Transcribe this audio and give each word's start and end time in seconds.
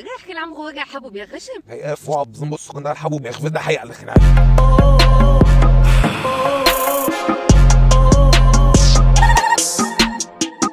داخل 0.00 0.36
عم 0.38 0.52
وجع 0.52 0.84
حبوب 0.84 1.16
يا 1.16 1.24
غشم. 1.24 1.60
هي 1.68 1.96
فوق 1.96 2.22
بص 2.22 2.70
كنا 2.72 2.94
حبوب 2.94 3.26
حي 3.58 3.76
على 3.76 3.94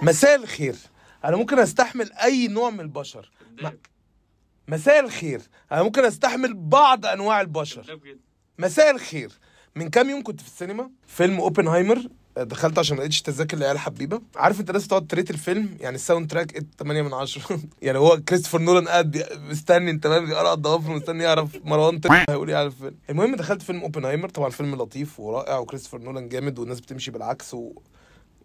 مساء 0.01 0.35
الخير. 0.35 0.75
أنا 1.25 1.37
ممكن 1.37 1.59
أستحمل 1.59 2.13
أي 2.13 2.47
نوع 2.47 2.69
من 2.69 2.79
البشر. 2.79 3.31
ما- 3.61 3.77
مساء 4.67 4.99
الخير. 4.99 5.41
أنا 5.71 5.83
ممكن 5.83 6.05
أستحمل 6.05 6.53
بعض 6.53 7.05
أنواع 7.05 7.41
البشر. 7.41 7.99
مساء 8.59 8.91
الخير. 8.91 9.31
من 9.75 9.89
كام 9.89 10.09
يوم 10.09 10.23
كنت 10.23 10.41
في 10.41 10.47
السينما؟ 10.47 10.91
فيلم 11.07 11.39
أوبنهايمر. 11.39 12.01
دخلت 12.37 12.79
عشان 12.79 12.97
ما 12.97 13.01
لقيتش 13.01 13.21
تذاكر 13.21 13.57
العيال 13.57 13.79
حبيبة. 13.79 14.21
عارف 14.35 14.59
انت 14.59 14.71
لازم 14.71 14.87
تقعد 14.87 15.07
ت 15.07 15.12
rate 15.12 15.29
الفيلم؟ 15.31 15.77
يعني 15.79 15.95
ال 15.95 16.31
soundtrack 16.31 16.63
8 16.79 17.01
من 17.01 17.13
10 17.13 17.59
يعني 17.81 17.97
هو 17.97 18.19
كريستوفر 18.29 18.61
نولان 18.61 18.87
قاعد 18.87 19.25
مستني 19.49 19.91
انت 19.91 20.07
فاهم؟ 20.07 20.25
بيقرقض 20.25 20.53
الضوافر 20.53 20.91
مستني 20.95 21.23
يعرف 21.23 21.57
مروان 21.65 22.01
هيقول 22.29 22.49
إيه 22.49 22.57
على 22.57 22.67
الفيلم. 22.67 22.95
المهم 23.09 23.35
دخلت 23.35 23.61
فيلم 23.61 23.81
اوبنهايمر. 23.81 24.29
طبعا 24.29 24.49
فيلم 24.49 24.75
لطيف 24.75 25.19
ورائع 25.19 25.57
وكريستوفر 25.57 25.97
نولان 25.97 26.29
جامد 26.29 26.59
والناس 26.59 26.79
بتمشي 26.79 27.11
بالعكس 27.11 27.53
و... 27.53 27.71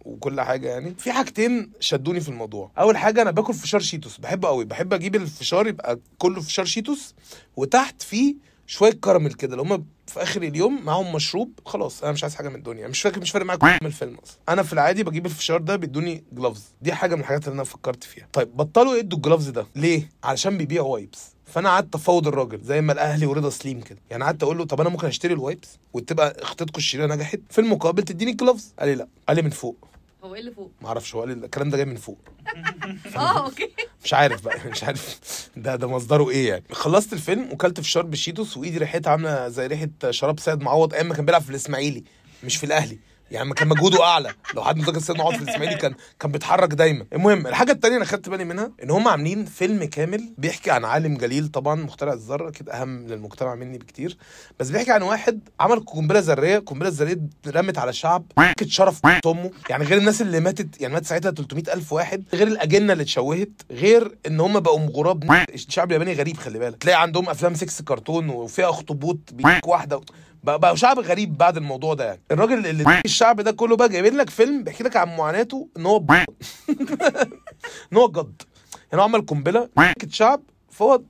وكل 0.04 0.40
حاجة 0.40 0.68
يعني. 0.68 0.94
في 0.98 1.12
حاجتين 1.12 1.72
شدوني 1.80 2.20
في 2.20 2.28
الموضوع. 2.28 2.70
أول 2.78 2.96
حاجة 2.96 3.22
أنا 3.22 3.30
باكل 3.30 3.54
فشار 3.54 3.80
شيتوس. 3.80 4.18
بحبه 4.18 4.48
قوي 4.48 4.64
بحب 4.64 4.92
أجيب 4.94 5.14
الفشار 5.16 5.66
يبقى 5.66 5.98
كله 6.18 6.40
فشار 6.40 6.64
شيتوس. 6.64 7.14
وتحت 7.56 8.02
فيه 8.02 8.34
شوية 8.66 8.92
كراميل 8.92 9.32
كده 9.32 9.52
اللي 9.56 9.74
هم 9.74 9.86
في 10.06 10.22
آخر 10.22 10.42
اليوم 10.42 10.84
معاهم 10.84 11.14
مشروب 11.14 11.60
خلاص 11.66 12.02
أنا 12.02 12.12
مش 12.12 12.22
عايز 12.24 12.34
حاجة 12.34 12.48
من 12.48 12.54
الدنيا. 12.54 12.88
مش 12.88 13.02
فاكر 13.02 13.20
مش 13.20 13.30
فارق 13.30 13.46
معايا 13.46 13.78
كل 13.78 13.86
الفيلم 13.86 14.14
أصلا. 14.14 14.36
أنا 14.48 14.62
في 14.62 14.72
العادي 14.72 15.04
بجيب 15.04 15.26
الفشار 15.26 15.60
ده 15.60 15.76
بيدوني 15.76 16.24
gloves 16.32 16.62
دي 16.82 16.92
حاجة 16.92 17.14
من 17.14 17.20
الحاجات 17.20 17.44
اللي 17.48 17.54
أنا 17.54 17.64
فكرت 17.64 18.04
فيها. 18.04 18.28
طيب 18.32 18.56
بطلوا 18.56 18.96
يدوا 18.96 19.18
ال 19.18 19.22
gloves 19.22 19.48
ده. 19.48 19.66
ليه؟ 19.76 20.10
علشان 20.24 20.58
بيبيعوا 20.58 20.88
wipes 20.92 21.34
فأنا 21.44 21.68
قعدت 21.68 21.94
أفاوض 21.94 22.28
الراجل 22.28 22.60
زي 22.62 22.80
ما 22.80 22.92
الأهلي 22.92 23.26
ورضا 23.26 23.50
سليم 23.50 23.80
كده. 23.80 23.98
يعني 24.10 24.24
قعدت 24.24 24.42
أقول 24.42 24.58
له 24.58 24.64
طب 24.64 24.80
أنا 24.80 24.90
ممكن 24.90 25.06
أشتري 25.06 25.34
ال 25.34 25.41
wipes 25.41 25.78
وتبقى 25.92 26.36
خطتكم 26.42 26.76
الشريرة 26.78 27.14
نجحت. 27.14 27.40
في 27.50 27.60
المقابل 27.60 28.02
تديني 28.02 28.30
ال 28.30 28.36
gloves 28.36 28.74
قال 28.78 28.88
لي 28.88 28.94
لا. 28.94 29.08
قال 29.28 29.36
لي 29.36 29.42
من 29.42 29.50
فوق. 29.50 29.88
هو 30.24 30.34
إيه 30.34 30.40
اللي 30.40 30.50
فوق؟ 30.52 30.70
ما 30.82 30.88
أعرفش 30.88 31.14
هو 31.14 31.20
قال 31.20 31.28
لي 31.28 31.44
الكلام 31.44 31.70
ده 31.70 31.76
جاي 31.76 31.86
من 31.86 31.96
فوق. 31.96 32.18
آه 33.16 33.44
okay. 33.44 33.70
مش 34.04 34.14
عارف 34.14 34.44
بقى 34.44 34.58
مش 34.70 34.84
عارف. 34.84 35.18
ده 35.56 35.76
ده 35.76 35.86
مصدره 35.88 36.30
إيه 36.30 36.48
يعني؟ 36.48 36.64
خلصت 36.72 37.12
الفيلم 37.12 37.52
وكلت 37.52 37.80
فشار 37.80 38.02
بالشيتوس 38.06 38.56
وإيدي 38.56 38.78
ريحتها 38.78 39.10
عاملة 39.10 39.48
زي 39.48 39.66
ريحة 39.66 39.88
شراب 40.10 40.40
سيد 40.40 40.60
معوض 40.62 40.94
أيام 40.94 41.08
ما 41.08 41.14
كان 41.14 41.24
بيلعب 41.24 41.42
في 41.42 41.50
الإسماعيلي 41.50 42.04
مش 42.44 42.56
في 42.56 42.64
الأهلي. 42.66 42.98
يعني 43.30 43.54
كان 43.54 43.68
مجهوده 43.68 44.04
أعلى. 44.04 44.34
لو 44.54 44.64
حد 44.64 44.76
مذاكر 44.76 44.98
سيد 44.98 45.16
معوض 45.16 45.34
في 45.34 45.42
الإسماعيلي 45.42 45.74
كان 45.74 45.94
كان 46.20 46.32
بيتحرك 46.32 46.68
دايما. 46.68 47.06
المهم 47.12 47.46
الحاجة 47.46 47.72
التانية 47.72 47.96
أنا 47.96 48.04
خدت 48.04 48.28
بالي 48.28 48.44
منها 48.44 48.70
إن 48.82 48.90
هم 48.90 49.08
عاملين 49.08 49.44
فيلم 49.44 49.84
كامل 49.84 50.34
بيحكي 50.38 50.70
عن 50.70 50.84
عالم 50.84 51.16
جليل 51.16 51.48
طبعا 51.48 51.74
مخترع 51.74 52.12
الذرة 52.12 52.48
أكيد 52.48 52.68
أهم 52.68 53.06
للمجتمع 53.06 53.54
مني 53.54 53.78
بكتير. 53.78 54.16
بس 54.60 54.70
بيحكي 54.70 54.92
عن 54.92 55.02
واحد 55.02 55.40
عمل 55.60 55.80
قنبلة 55.80 56.18
ذرية 56.20 56.58
قنبلة 56.58 56.88
ذرية 56.88 57.20
رمت 57.46 57.78
على 57.78 57.92
شعب 57.92 58.24
كانت 58.36 58.68
شرف 58.70 59.00
أمه. 59.26 59.50
يعني 59.70 59.84
غير 59.84 59.98
الناس 59.98 60.22
اللي 60.22 60.40
ماتت 60.40 60.80
يعني 60.80 60.94
مات 60.94 61.06
ساعتها 61.06 61.30
300 61.30 61.64
ألف 61.74 61.92
واحد. 61.92 62.24
غير 62.34 62.46
الأجنة 62.46 62.92
اللي 62.92 63.02
اتشوهت 63.02 63.62
غير 63.70 64.18
إن 64.26 64.40
هم 64.40 64.60
بقوا 64.60 64.86
غراب 64.86 65.44
الشعب 65.54 65.88
الياباني 65.88 66.12
غريب 66.12 66.36
خلي 66.36 66.58
بالك. 66.58 66.76
تلاقي 66.82 67.02
عندهم 67.02 67.28
أفلام 67.28 67.54
سكس 67.54 67.82
كرتون 67.82 68.28
وفيها 68.28 68.70
أخطبوط 68.70 69.18
بيك 69.32 69.66
واحدة. 69.68 70.00
بقى 70.44 70.76
شعب 70.76 70.98
غريب 70.98 71.38
بعد 71.38 71.56
الموضوع 71.56 71.94
ده 71.94 72.04
يعني. 72.04 72.20
الراجل 72.30 72.66
اللي 72.66 73.00
الشعب 73.04 73.40
ده 73.40 73.52
كله 73.52 73.76
بقى 73.76 73.88
جايبين 73.88 74.16
لك 74.16 74.30
فيلم 74.30 74.64
بيحكي 74.64 74.84
لك 74.84 74.96
عن 74.96 75.16
معاناته 75.16 75.68
إن 75.76 75.86
هو 75.86 76.04
إن 77.92 77.96
هو 77.96 78.08
جد. 78.08 78.42
يعني 78.92 79.02
هو 79.02 79.04
عمل 79.04 79.20
قنبلة 79.26 79.68
شعب 80.08 80.42
فهو 80.70 81.02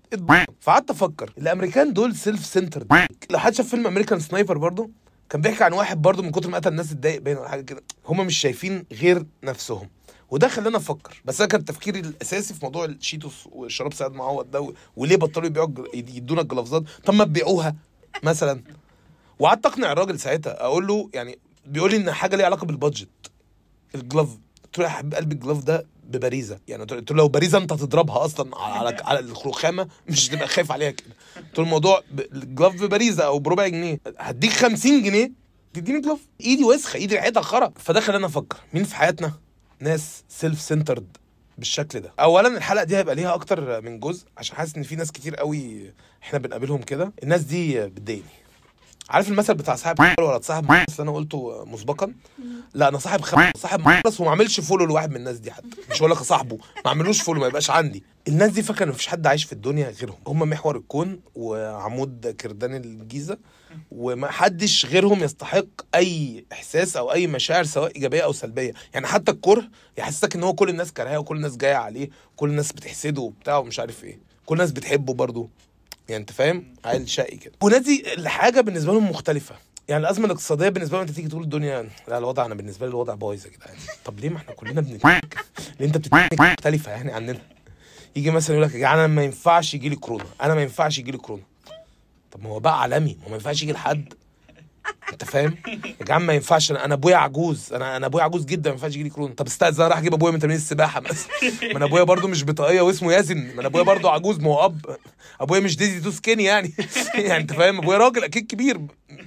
فقعدت 0.61 0.91
أفكر. 0.91 1.33
الأمريكان 1.39 1.93
دول 1.93 2.17
self 2.17 2.47
centered 2.47 3.06
لو 3.31 3.39
حد 3.39 3.55
شاف 3.55 3.69
فيلم 3.69 3.87
American 3.87 4.21
Sniper 4.21 4.59
برضو 4.59 4.91
كان 5.31 5.41
بيحكي 5.41 5.65
عن 5.65 5.72
واحد 5.72 6.03
برضو 6.03 6.22
من 6.22 6.31
كتر 6.31 6.49
ما 6.51 6.59
قتل 6.59 6.69
الناس 6.71 6.93
اتضايق 6.93 7.21
باين 7.22 7.37
ولا 7.37 7.49
حاجة 7.49 7.61
كده. 7.61 7.83
هم 8.06 8.27
مش 8.27 8.39
شايفين 8.39 8.84
غير 8.93 9.27
نفسهم. 9.45 9.89
وده 10.31 10.49
خلاني 10.49 10.77
أفكر. 10.77 11.22
بس 11.25 11.41
أنا 11.41 11.49
كان 11.49 11.65
تفكيري 11.65 12.01
الأساسي 12.01 12.55
في 12.55 12.61
موضوع 12.65 12.84
الشيتوس 12.84 13.49
والشراب 13.53 13.95
سعد 13.95 14.12
معوض 14.12 14.51
ده 14.51 14.72
وليه 14.97 15.16
بطلوا 15.16 15.47
يبيعوا 15.47 15.69
يدونا 15.95 16.41
الجلافزات؟ 16.41 16.83
طب 17.05 17.15
ما 17.15 17.25
تبيعوها 17.25 17.75
مثلا. 18.22 18.62
وقعدت 19.44 19.66
اقنع 19.66 19.93
الراجل 19.93 20.21
ساعتها. 20.21 20.65
أقول 20.65 20.87
له 20.87 21.10
يعني 21.15 21.38
بيقول 21.66 21.91
لي 21.91 21.97
إن 21.97 22.12
حاجة 22.12 22.37
ليها 22.37 22.47
علاقة 22.47 22.65
بالبادجت. 22.66 23.09
الجلاف 23.94 24.28
قلت 24.65 24.78
له 24.78 24.84
يا 24.84 24.88
حبيب 24.91 25.15
قلبي 25.15 25.34
الجلاف 25.34 25.65
ده 25.65 25.86
ببريزه 26.04 26.59
يعني 26.69 26.84
قلت 26.84 27.10
له 27.10 27.16
لو 27.16 27.28
بريزه 27.28 27.59
انت 27.59 27.72
هتضربها 27.72 28.24
أصلا 28.24 28.59
على 28.59 28.97
على, 29.03 29.19
الرخامه 29.42 29.89
مش 30.09 30.28
هتبقى 30.30 30.48
خايف 30.48 30.72
عليها 30.72 30.91
كده. 30.91 31.10
قلت 31.36 31.59
له 31.59 31.65
الموضوع 31.65 32.01
ب- 32.10 32.21
ال 32.21 32.31
glove 32.31 32.83
ببريزه 32.83 33.24
أو 33.24 33.39
بربع 33.39 33.69
جنيه. 33.69 34.01
هديك 34.19 34.53
50 34.53 35.03
جنيه 35.03 35.33
تديني 35.74 36.01
glove 36.01 36.19
إيدي 36.41 36.65
وسخه 36.65 36.97
إيدي 36.97 37.15
ريحتها 37.15 37.41
خرا. 37.42 37.72
فده 37.77 38.01
خلاني 38.01 38.27
أفكر 38.27 38.57
مين 38.74 38.84
في 38.84 38.97
حياتنا؟ 38.97 39.33
ناس 39.80 40.24
self 40.28 40.60
centered 40.60 41.16
بالشكل 41.59 42.01
ده. 42.01 42.13
اولا 42.21 42.48
الحلقة 42.57 42.84
دي 42.84 42.97
هيبقى 42.97 43.15
ليها 43.15 43.34
أكتر 43.34 43.80
من 43.80 44.01
جزء 44.01 44.27
عشان 44.39 44.57
حاسس 44.57 44.77
إن 44.77 44.83
في 44.83 44.97
ناس 44.97 45.13
كتير 45.13 45.36
قوي 45.36 45.92
إحنا 46.22 46.39
بنقابلهم 46.39 46.83
كده. 46.83 47.13
الناس 47.22 47.41
دي 47.42 47.86
بتضايقني. 47.86 48.44
عارف 49.10 49.28
المثل 49.28 49.54
بتاع 49.54 49.74
صاحب 49.77 50.01
ولا 50.21 50.41
صاحب 50.41 50.65
اللي 50.72 50.84
أنا 50.98 51.10
قلته 51.12 51.65
مسبقا. 51.65 52.12
لا 52.74 52.89
أنا 52.89 52.98
صاحب 52.98 53.21
خ... 53.21 53.34
صاحب 53.56 53.80
مخلص 53.80 54.21
وما 54.21 54.28
اعملش 54.30 54.60
follow 54.60 54.84
لواحد 54.84 55.10
من 55.10 55.16
الناس 55.16 55.39
دي 55.39 55.51
حتى. 55.53 55.66
مش 55.91 56.03
هقول 56.03 56.10
لك 56.10 56.18
صاحبه 56.18 56.56
ما 56.56 56.86
اعملوش 56.86 57.22
follow 57.22 57.41
ما 57.41 57.47
يبقاش 57.47 57.71
عندي. 57.71 58.03
الناس 58.28 58.51
دي 58.53 58.62
فاكرة 58.62 58.84
إن 58.84 58.89
مفيش 58.89 59.06
حد 59.06 59.27
عايش 59.27 59.45
في 59.45 59.53
الدنيا 59.53 59.91
غيرهم. 59.91 60.16
هم 60.27 60.39
محور 60.39 60.77
الكون 60.77 61.21
وعمود 61.34 62.27
كردان 62.41 62.74
الجيزة. 62.74 63.39
وما 63.91 64.30
حدش 64.30 64.86
غيرهم 64.86 65.22
يستحق 65.22 65.65
أي 65.95 66.45
إحساس 66.53 66.97
أو 66.97 67.12
أي 67.12 67.27
مشاعر 67.27 67.65
سواء 67.65 67.95
إيجابية 67.97 68.21
أو 68.24 68.33
سلبية. 68.33 68.72
يعني 68.95 69.07
حتى 69.07 69.33
الكره 69.33 69.65
يحسسك 69.98 70.34
إن 70.36 70.42
هو 70.42 70.53
كل 70.54 70.68
الناس 70.68 70.92
كارهاه 70.92 71.18
وكل 71.18 71.36
الناس 71.36 71.57
جاية 71.57 71.74
عليه 71.74 72.10
كل 72.36 72.48
الناس 72.50 72.72
بتحسده 72.72 73.22
وبتاع 73.22 73.57
ومش 73.59 73.78
عارف 73.80 74.04
إيه. 74.04 74.18
كل 74.47 74.54
الناس 74.54 74.72
بتحبه 74.72 75.15
برضه. 75.15 75.48
يعني 76.09 76.21
أنت 76.21 76.33
فاهم؟ 76.33 76.65
عيل 76.84 77.09
شقي 77.09 77.36
كده. 77.36 77.53
والناس 77.62 77.83
دي 77.83 78.15
الحاجة 78.15 78.60
بالنسبة 78.60 78.92
لهم 78.92 79.10
مختلفة. 79.10 79.54
يعني 79.89 80.03
الأزمة 80.03 80.27
الاقتصادية 80.27 80.68
بالنسبة 80.68 80.97
لهم 80.97 81.06
أنت 81.06 81.16
تيجي 81.16 81.28
تقول 81.28 81.42
الدنيا 81.42 81.89
لا 82.09 82.18
الوضع 82.18 82.47
أنا 82.47 82.54
بالنسبة 82.54 82.86
لي 82.86 82.91
الوضع 82.91 83.15
بايظ 83.15 83.47
يا 83.47 83.51
جدعان. 83.51 83.77
طب 84.04 84.21
ليه 84.21 84.28
ما 84.28 84.36
إحنا 84.36 84.54
كلنا 84.54 84.80
بنتنك 84.80 85.45
ليه 85.80 85.86
أنت 85.86 85.97
بتتنك 85.97 86.41
مختلفة 86.41 86.91
يعني 86.92 87.12
عننا؟ 87.12 87.39
يجي 88.16 88.30
مثلا 88.30 88.56
يقول 88.56 88.68
لك 88.68 88.74
يا 88.74 88.78
جدعان 88.78 88.98
أنا 88.98 89.06
ما 89.06 89.24
ينفعش 89.24 89.74
يجي 89.74 89.89
لي 89.89 89.97
كورونا. 89.97 90.24
أنا 90.42 90.54
ما 90.54 90.62
ينفعش 90.62 90.98
يجي 90.98 91.10
لي 91.10 91.18
كورونا. 91.18 91.45
طب 92.33 92.42
ما 92.42 92.48
هو 92.48 92.60
بقى 92.60 92.80
عالمي. 92.80 93.16
ما 93.21 93.24
هو 93.24 93.28
ما 93.28 93.34
ينفعش 93.34 93.62
يجي 93.62 93.72
لحد. 93.72 94.15
انت 95.13 95.25
فاهم؟ 95.25 95.57
يا 95.66 95.95
جدعان 96.03 96.22
ما 96.22 96.33
ينفعش. 96.33 96.71
أنا 96.71 96.84
أنا 96.84 96.95
أبويا 96.95 97.16
عجوز. 97.16 97.72
أنا 97.72 97.97
أنا 97.97 98.07
أبويا 98.07 98.25
عجوز 98.25 98.45
جدا 98.45 98.71
ما 98.71 98.75
ينفعش 98.75 98.95
يجي 98.95 99.03
لي 99.03 99.10
كورونا 99.10 99.34
طب 99.34 99.47
أستاذ 99.47 99.81
راح 99.81 99.98
أجيب 99.98 100.15
أبويا 100.15 100.33
من 100.33 100.39
تمرين 100.39 100.57
السباحة؟ 100.57 101.01
مثلا 101.01 101.28
ما 101.63 101.77
أنا 101.77 101.84
أبويا 101.84 102.03
برضو 102.03 102.28
مش 102.28 102.45
بطاقية 102.45 102.81
واسمه 102.81 103.13
ياسن 103.13 103.36
ما 103.54 103.60
أنا 103.60 103.66
أبويا 103.66 103.83
برضو 103.83 104.09
عجوز. 104.09 104.39
ما 104.39 104.51
هو 104.51 104.65
اب 104.65 104.97
أبويا 105.41 105.60
مش 105.60 105.77
ديزي 105.77 106.01
تو 106.01 106.10
سكيني 106.10 106.45
يعني. 106.45 106.75
يعني 107.15 107.36
أنت 107.36 107.53
فاهم؟ 107.53 107.78
أبويا 107.78 107.98
راجل 107.98 108.25
أكيد 108.25 108.47
كبير. 108.47 108.81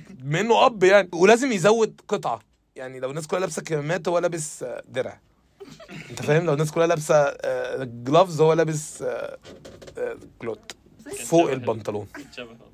بما 0.10 0.40
انه 0.40 0.66
أب 0.66 0.84
يعني. 0.84 1.10
ولازم 1.14 1.52
يزود 1.52 2.02
قطعة. 2.08 2.40
يعني 2.76 3.00
لو 3.00 3.10
الناس 3.10 3.28
كلها 3.28 3.40
لابسة 3.40 3.62
كمامات 3.62 4.08
هو 4.08 4.20
لابس 4.20 4.64
آه، 4.64 4.82
درع. 4.88 5.20
أنت 6.10 6.22
فاهم؟ 6.22 6.46
لو 6.46 6.54
الناس 6.54 6.72
كلها 6.72 6.88
لابسة 6.88 7.38
gloves 7.84 8.42
هو 8.42 8.54
لابس 8.54 9.02
آه، 9.02 9.38
آه، 9.98 10.18
كلوت 10.40 10.72
فوق 11.26 11.52
البنطلون. 11.52 12.08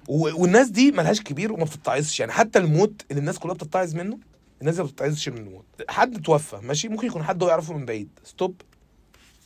والناس 0.08 0.70
دي 0.70 0.92
ملهاش 0.92 1.22
كبير 1.22 1.54
وما 1.54 1.66
بتتعظش. 1.66 2.20
يعني 2.20 2.32
حتى 2.32 2.60
الموت 2.60 3.02
اللي 3.12 3.20
الناس 3.20 3.40
كلها 3.40 3.54
بتتعظ 3.54 3.96
منه 3.96 4.18
الناس 4.62 4.78
ما 4.80 4.84
بتتعظش 4.84 5.30
من 5.30 5.38
الموت. 5.38 5.66
حد 5.90 6.22
توفى 6.22 6.60
ماشي؟ 6.64 6.88
ممكن 6.88 7.08
يكون 7.08 7.24
حد 7.24 7.44
هو 7.44 7.50
يعرفه 7.50 7.74
من 7.74 7.86
بعيد. 7.86 8.10
stop. 8.24 8.62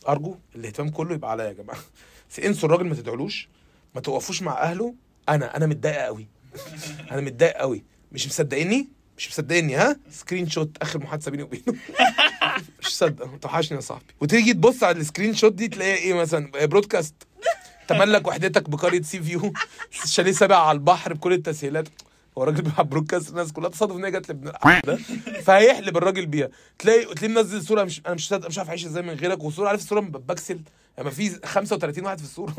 أرجو 0.08 0.36
الاهتمام 0.56 0.90
كله 0.90 1.14
يبقى 1.14 1.30
عليا 1.30 1.44
يا 1.44 1.52
جماعة. 1.52 1.78
انسوا 2.44 2.68
الراجل 2.68 2.88
ما 2.88 2.94
تدعولوش. 2.94 3.48
ما 3.94 4.00
توقفوش 4.00 4.42
مع 4.42 4.62
أهله. 4.62 4.94
أنا 5.28 5.56
أنا 5.56 5.66
متضايقه 5.66 6.02
قوي 6.02 6.26
أنا 7.12 7.20
متضايق 7.20 7.56
قوي 7.56 7.84
مش 8.12 8.26
مصدقيني؟ 8.26 8.88
مش 9.18 9.28
مصدقني 9.28 9.76
ها؟ 9.76 9.96
screenshot 10.10 10.76
آخر 10.82 10.98
محادثة 10.98 11.30
بيني 11.30 11.42
وبينه. 11.42 11.64
مش 12.80 12.86
مصدق. 12.86 13.36
توحشني 13.38 13.76
يا 13.76 13.82
صاحبي. 13.82 14.04
وتيجي 14.20 14.52
تبص 14.52 14.82
على 14.82 15.00
ال 15.00 15.34
screenshot 15.34 15.52
دي 15.52 15.68
تلاقيها 15.68 15.96
إيه 15.96 16.14
مثلا؟ 16.14 16.66
broadcast 16.66 17.14
تملك 17.88 18.26
وحدتك 18.28 18.70
بقرية 18.70 19.02
sea 19.02 19.22
view. 19.22 19.52
شاليه 20.04 20.32
سابع 20.32 20.56
على 20.56 20.76
البحر 20.76 21.12
بكل 21.12 21.32
التسهيلات. 21.32 21.88
هو 22.38 22.42
الراجل 22.42 22.62
بيلعب 22.62 22.88
broadcast 22.88 23.30
الناس 23.30 23.52
كلها 23.52 23.68
تصادف 23.68 23.96
إن 23.96 24.04
هي 24.04 24.10
جت 24.10 24.28
لابن 24.28 24.52
ده. 24.86 24.98
فهيحلب 25.42 25.96
الراجل 25.96 26.26
بيها. 26.26 26.48
تلاقي 26.78 27.14
تلاقي 27.14 27.34
منزل 27.34 27.62
صورة 27.62 27.84
مش 27.84 28.02
أنا 28.06 28.14
مش 28.14 28.32
مش 28.32 28.58
عارف 28.58 28.68
اعيش 28.68 28.86
إزاي 28.86 29.02
من 29.02 29.14
غيرك. 29.14 29.44
وصوره 29.44 29.68
عارف 29.68 29.80
الصورة 29.80 30.00
بكسل؟ 30.00 30.60
يعني 30.98 31.10
في 31.10 31.46
35 31.46 32.04
واحد 32.04 32.18
في 32.18 32.24
الصورة. 32.24 32.54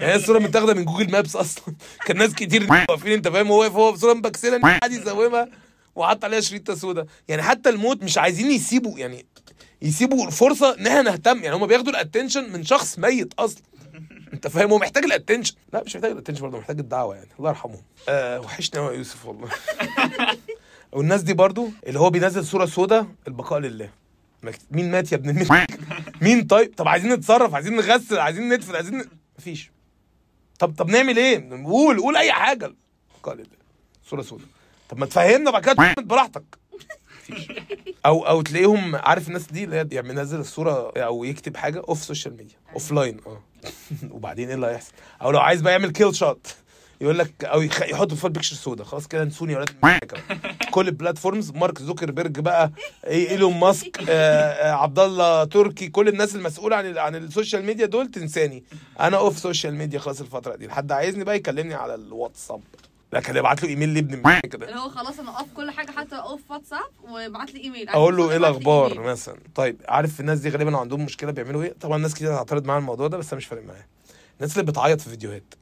يعني 0.00 0.14
الصورة 0.14 0.38
متاخدة 0.38 0.74
من 0.74 0.84
Google 0.84 1.10
Maps 1.10 1.36
أصلا. 1.36 1.74
كان 2.06 2.16
ناس 2.16 2.34
كتير 2.34 2.72
واقفين 2.72 3.12
أنت 3.12 3.28
فاهم؟ 3.28 3.48
هو 3.48 3.60
واقف 3.60 3.72
هو 3.72 3.92
بصوره 3.92 4.14
مبكسلة 4.14 4.58
قاعد 4.60 4.92
يزومها 4.92 5.48
وحط 5.96 6.24
عليها 6.24 6.40
شريطه 6.40 6.74
سودا 6.74 7.06
يعني 7.28 7.42
حتى 7.42 7.68
الموت 7.68 8.02
مش 8.02 8.18
عايزين 8.18 8.50
يسيبوا 8.50 8.98
يعني 8.98 9.26
يسيبوا 9.82 10.26
الفرصة 10.26 10.76
إن 10.78 10.86
إحنا 10.86 11.02
نهتم. 11.02 11.42
يعني 11.44 11.56
هم 11.56 11.66
بياخدوا 11.66 11.92
ال 11.92 11.98
attention 11.98 12.52
من 12.52 12.64
شخص 12.64 12.98
ميت 12.98 13.32
أصلا. 13.38 13.62
انت 14.34 14.48
فاهم 14.48 14.70
هو 14.70 14.78
محتاج 14.78 15.04
ال 15.04 15.09
attention 15.09 15.54
لا 15.72 15.82
مش 15.86 15.96
محتاج 15.96 16.10
ال 16.10 16.13
attention 16.13 16.42
برضه 16.42 16.58
محتاج 16.58 16.78
الدعوة 16.78 17.14
يعني. 17.16 17.28
الله 17.38 17.50
يرحمهم. 17.50 17.82
آه 18.08 18.40
وحشني 18.40 18.80
قوي 18.80 18.92
يا 18.92 18.98
يوسف 18.98 19.26
والله. 19.26 19.48
والناس 20.92 21.22
دي 21.22 21.34
برضو 21.34 21.68
اللي 21.86 22.00
هو 22.00 22.10
بينزل 22.10 22.44
صورة 22.44 22.66
سودا 22.66 23.06
البقاء 23.28 23.58
لله. 23.58 23.90
مين 24.70 24.90
مات 24.90 25.12
يا 25.12 25.16
ابن 25.16 25.30
المين 25.30 25.48
مين 26.22 26.46
طيب؟ 26.46 26.74
طب 26.76 26.88
عايزين 26.88 27.12
نتصرف 27.12 27.54
عايزين 27.54 27.76
نغسل 27.76 28.18
عايزين 28.18 28.48
ندفن 28.54 28.74
عايزين 28.74 28.98
ن... 28.98 29.04
مفيش. 29.38 29.70
طب 30.58 30.74
طب 30.78 30.88
نعمل 30.90 31.16
إيه؟ 31.16 31.64
قول 31.64 32.00
قول 32.00 32.16
أي 32.16 32.32
حاجة. 32.32 32.72
البقاء 33.16 33.34
لله. 33.34 33.46
صورة 34.10 34.22
سودا 34.22 34.44
طب 34.88 34.98
ما 34.98 35.06
تفهمنا 35.06 35.50
بعد 35.50 35.62
كده 35.62 35.94
براحتك. 35.98 36.44
مفيش. 37.30 37.48
أو 38.06 38.26
أو 38.26 38.42
تلاقيهم 38.42 38.96
عارف 38.96 39.28
الناس 39.28 39.46
دي 39.46 39.64
اللي 39.64 39.76
هي 39.76 39.88
يعني 39.92 40.08
منزل 40.08 40.40
الصورة 40.40 40.92
أو 40.96 41.24
يكتب 41.24 41.56
حاجة 41.56 41.82
اوف 41.88 42.04
سوشيال 42.04 42.36
ميديا 42.36 42.56
اوف 42.74 42.92
لاين 42.92 43.20
آه 43.26 43.40
وبعدين 44.14 44.48
إيه 44.48 44.54
اللي 44.54 44.66
هيحصل 44.66 44.92
أو 45.22 45.30
لو 45.30 45.38
عايز 45.38 45.60
بقى 45.60 45.72
يعمل 45.72 45.90
كيل 45.90 46.14
شوت 46.14 46.46
يقول 47.00 47.18
لك 47.18 47.44
أو 47.44 47.62
يخ... 47.62 47.82
يحط 47.82 48.14
فوق 48.14 48.30
بيكشر 48.30 48.56
سودا 48.56 48.84
خلاص 48.84 49.06
كده 49.06 49.24
نسوني 49.24 49.52
يا 49.52 49.58
ولاد. 49.58 49.70
كل 50.70 50.88
ال 50.88 50.94
platforms 50.94 51.50
مارك 51.50 51.82
زوكربيرج 51.82 52.40
بقى 52.40 52.72
إيه 53.06 53.30
إيلون 53.30 53.54
ماسك 53.58 54.00
آه 54.08 54.12
آه 54.12 54.72
عبد 54.72 54.98
الله 54.98 55.44
تركي 55.44 55.88
كل 55.88 56.08
الناس 56.08 56.34
المسؤولة 56.34 56.76
عن 56.76 56.86
ال... 56.86 56.98
عن 56.98 57.16
ال 57.16 57.23
social 57.23 57.64
media 57.64 57.86
دول 57.86 58.10
تنساني 58.10 58.64
أنا 59.00 59.16
off 59.16 59.38
social 59.38 59.74
media 59.74 59.98
خلاص 59.98 60.20
الفترة 60.20 60.56
دي 60.56 60.70
حد 60.70 60.92
عايزني 60.92 61.24
بقى 61.24 61.36
يكلمني 61.36 61.74
على 61.74 61.94
الواتساب 61.94 62.60
لكن 63.12 63.36
يبعت 63.36 63.62
له 63.62 63.68
إيميل 63.68 63.94
لابن 63.94 64.14
الملائكة 64.18 64.54
اللي 64.56 64.66
كده 64.66 64.76
هو 64.76 64.88
خلاص 64.88 65.18
أنا 65.20 65.38
off 65.38 65.52
كل 65.56 65.70
حاجة 65.70 65.90
حتى 65.90 66.16
off 66.16 66.50
واتساب 66.50 66.90
وابعت 67.02 67.54
لي 67.54 67.60
إيميل. 67.60 67.88
أقول 67.88 68.16
له 68.16 68.30
إيه 68.30 68.36
الأخبار. 68.36 69.00
مثلا؟ 69.00 69.36
طيب 69.54 69.80
عارف 69.88 70.20
الناس 70.20 70.38
دي 70.38 70.48
غالبا 70.50 70.76
عندهم 70.78 71.04
مشكلة 71.04 71.30
بيعملوا 71.32 71.62
إيه؟ 71.62 71.72
طبعا 71.80 71.98
ناس 71.98 72.14
كتير 72.14 72.34
هتعترض 72.34 72.64
معايا 72.66 72.80
الموضوع 72.80 73.08
ده 73.08 73.16
بس 73.18 73.32
أنا 73.32 73.36
مش 73.36 73.46
فارق 73.46 73.62
معايا. 73.64 73.86
الناس 74.36 74.58
اللي 74.58 74.72
بتعيط 74.72 75.00
في 75.00 75.10
فيديوهات 75.10 75.54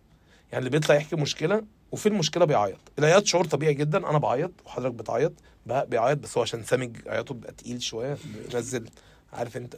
يعني 0.53 0.59
اللي 0.59 0.71
بيطلع 0.71 0.95
يحكي 0.95 1.17
مشكلة 1.17 1.63
وفي 1.93 2.09
المشكلة 2.09 2.45
بيعيط. 2.45 2.79
العياط 2.99 3.27
شعور 3.27 3.45
طبيعي 3.45 3.75
جدا 3.75 4.11
أنا 4.11 4.19
بعيط 4.19 4.51
وحضرتك 4.65 4.95
بتعيط 4.95 5.33
بقى 5.67 5.87
بيعيط 5.87 6.19
بس 6.19 6.37
هو 6.39 6.43
عشان 6.43 6.63
سامج 6.65 6.97
عياطه 7.09 7.35
بيبقى 7.35 7.53
تقيل 7.53 7.83
شوية 7.83 8.17
بينزل 8.51 8.89
عارف 9.33 9.57
أنت؟ 9.57 9.77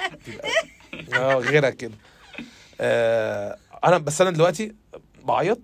آه 1.14 1.34
غيرك 1.34 1.76
كده. 1.76 1.94
آه 2.80 3.56
أنا 3.84 3.98
بس 3.98 4.20
أنا 4.20 4.30
دلوقتي 4.30 4.74
بعيط 5.24 5.60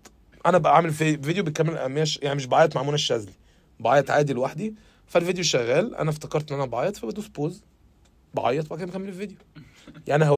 أنا 0.47 0.59
بعمل 0.59 0.91
في 0.91 1.19
فيديو 1.23 1.45
بيكمل 1.45 1.77
يعني 2.23 2.35
مش 2.35 2.47
بعيط 2.47 2.77
مع 2.77 2.83
منى 2.83 2.95
الشاذلي 2.95 3.33
بعيط 3.81 4.11
عادي 4.11 4.33
لوحدي 4.33 4.75
فالفيديو 5.07 5.45
شغال 5.45 5.95
أنا 5.95 6.11
افتكرت 6.11 6.53
ان 6.53 6.57
أنا 6.57 6.67
بعيط 6.67 6.97
فبدوس 6.97 7.29
بوز 7.29 7.63
بعيط 8.35 8.67
وبعد 8.67 8.79
كده 8.79 8.89
بكمل 8.91 9.09
الفيديو 9.09 9.37
يعني 10.07 10.25
هو 10.25 10.37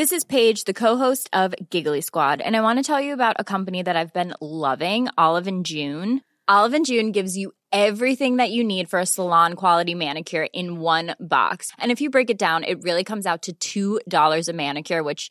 This 0.00 0.12
is 0.12 0.22
Paige, 0.22 0.62
the 0.62 0.78
co-host 0.84 1.28
of 1.32 1.48
Giggly 1.70 2.02
Squad, 2.02 2.40
and 2.40 2.56
I 2.56 2.60
want 2.60 2.78
to 2.78 2.84
tell 2.84 3.00
you 3.00 3.12
about 3.14 3.34
a 3.40 3.48
company 3.54 3.82
that 3.82 3.96
I've 3.96 4.12
been 4.12 4.32
loving, 4.40 5.08
Olive 5.24 5.48
and 5.52 5.66
June. 5.66 6.20
Olive 6.46 6.74
and 6.78 6.86
June 6.86 7.10
gives 7.10 7.36
you 7.36 7.50
everything 7.72 8.36
that 8.36 8.52
you 8.52 8.62
need 8.62 8.88
for 8.88 9.00
a 9.00 9.06
salon 9.06 9.54
quality 9.54 9.96
manicure 9.96 10.46
in 10.60 10.78
one 10.78 11.16
box. 11.18 11.72
And 11.80 11.90
if 11.90 12.00
you 12.00 12.10
break 12.10 12.30
it 12.30 12.38
down, 12.38 12.62
it 12.62 12.82
really 12.84 13.02
comes 13.02 13.26
out 13.26 13.48
to 13.60 14.00
$2 14.08 14.48
a 14.48 14.52
manicure, 14.52 15.02
which 15.02 15.30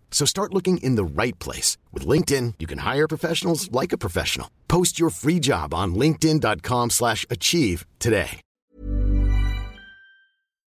So 0.11 0.25
start 0.25 0.53
looking 0.53 0.77
in 0.87 0.95
the 0.95 1.03
right 1.21 1.37
place. 1.39 1.77
With 1.93 2.05
LinkedIn, 2.05 2.53
you 2.59 2.67
can 2.67 2.79
hire 2.79 3.07
professionals 3.07 3.71
like 3.71 3.91
a 3.93 3.97
professional. 3.97 4.47
Post 4.67 4.99
your 4.99 5.09
free 5.09 5.39
job 5.39 5.73
on 5.73 5.95
linkedin.com 5.95 6.89
slash 6.89 7.25
achieve 7.29 7.85
today. 7.99 8.39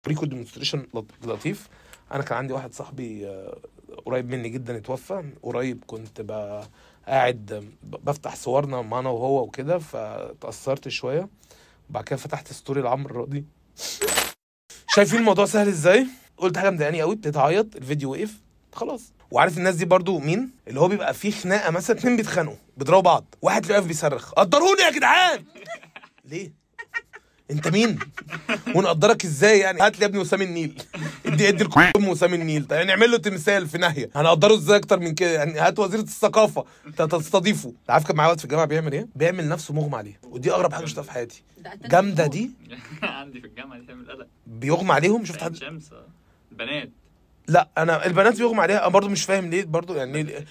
ريكو 0.08 0.26
ديمونستريشن 0.26 0.88
لطيف 1.24 1.68
أنا 2.12 2.24
كان 2.24 2.38
عندي 2.38 2.54
واحد 2.54 2.74
صاحبي 2.74 3.28
آه، 3.28 3.58
قريب 4.06 4.30
مني 4.30 4.50
جدا 4.50 4.78
اتوفى 4.78 5.24
قريب 5.44 5.84
كنت 5.88 6.22
قاعد 7.08 7.72
بفتح 7.84 8.36
صورنا 8.36 8.82
معانا 8.82 9.10
وهو 9.10 9.44
وكده 9.44 9.78
فتأثرت 9.78 10.88
شوية 10.88 11.30
وبعد 11.90 12.04
كده 12.04 12.18
فتحت 12.18 12.54
story 12.54 12.82
لعمرو 12.82 13.20
راضي 13.20 13.46
شايفين 14.96 15.20
الموضوع 15.20 15.46
سهل 15.46 15.68
إزاي 15.68 16.08
قلت 16.38 16.58
حاجة 16.58 16.70
مضايقاني 16.70 17.02
قوي 17.02 17.14
ابتديت 17.14 17.38
أعيط 17.38 17.76
الفيديو 17.76 18.12
وقف 18.12 18.42
خلاص 18.74 19.14
وعارف 19.34 19.58
الناس 19.58 19.76
دي 19.76 19.86
برضو 19.86 20.20
مين؟ 20.20 20.52
اللي 20.68 20.80
هو 20.80 20.88
بيبقى 20.88 21.14
فيه 21.14 21.32
خناقة 21.32 21.72
مثلا 21.72 21.98
اتنين 22.00 22.18
بيتخانقوا 22.18 22.56
بيضربوا 22.78 23.02
بعض 23.02 23.36
واحد 23.42 23.62
تلاقيه 23.62 23.76
واقف 23.80 23.88
بيصرخ 23.88 24.32
قدروني 24.34 24.82
يا 24.82 24.92
جدعان! 24.92 25.44
ليه؟ 26.26 26.54
انت 27.52 27.68
مين؟ 27.68 28.00
ونقدرك 28.76 29.26
إزاي 29.26 29.60
يعني؟ 29.60 29.82
هات 29.82 29.96
لي 29.96 30.02
يا 30.02 30.08
ابني 30.08 30.20
وسام 30.20 30.42
النيل. 30.42 30.82
ادي 31.26 31.50
ادي 31.50 31.64
الام 31.64 32.08
وسام 32.08 32.34
النيل. 32.34 32.66
طيب 32.68 32.88
نعمل 32.88 33.12
له 33.12 33.18
تمثال 33.18 33.68
في 33.68 33.78
ناحية. 33.78 34.10
هنقدره 34.16 34.56
إزاي 34.56 34.78
أكتر 34.78 35.00
من 35.00 35.14
كده؟ 35.14 35.30
يعني 35.32 35.60
هات 35.60 35.80
وزيرة 35.80 36.02
الثقافة. 36.02 36.66
ت- 36.98 37.02
تستضيفه 37.02 37.74
عارف 37.90 38.08
كان 38.08 38.16
معايا 38.16 38.30
وقت 38.30 38.40
في 38.40 38.46
الجامعة 38.46 38.66
بيعمل 38.66 38.92
إيه؟ 38.94 39.08
بيعمل 39.16 39.50
نفسه 39.50 39.74
مغمى 39.74 39.96
عليه. 39.96 40.20
ودي 40.24 40.52
أغرب 40.52 40.74
حاجة 40.74 40.86
شفتها 40.86 41.02
في 41.02 41.12
حياتي. 41.12 41.44
جامدة. 41.86 42.28
دي. 42.28 42.52
عندي 43.04 43.42
في 43.42 43.48
الجامعة 43.48 43.80
دي 43.80 43.86
تعمل 43.86 44.12
قلق 44.12 44.28
بيغمى 44.48 44.94
عليهم؟ 44.94 45.26
شفت 45.26 45.44
حد؟ 45.44 45.56
شمس. 45.56 45.90
آه. 45.94 46.06
لا 47.48 47.70
أنا 47.78 48.06
البنات 48.06 48.38
بيغمى 48.38 48.62
عليها. 48.62 48.80
أنا 48.80 48.88
برضه 48.88 49.10
مش 49.10 49.24
فاهم 49.26 49.50
ليه 49.50 49.64
برضه 49.66 49.96
يعني 49.96 50.24
ليه؟ 50.24 50.46